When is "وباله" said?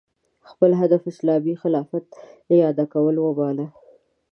3.25-3.67